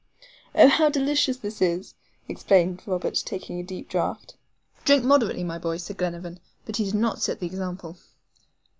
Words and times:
"Oh, 0.55 0.67
how 0.67 0.89
delicious 0.89 1.37
this 1.37 1.61
is!" 1.61 1.93
exclaimed 2.27 2.81
Robert, 2.87 3.21
taking 3.23 3.59
a 3.59 3.63
deep 3.63 3.87
draught. 3.87 4.35
"Drink 4.83 5.03
moderately, 5.03 5.43
my 5.43 5.59
boy," 5.59 5.77
said 5.77 5.97
Glenarvan; 5.97 6.39
but 6.65 6.77
he 6.77 6.85
did 6.85 6.95
not 6.95 7.21
set 7.21 7.39
the 7.39 7.45
example. 7.45 7.99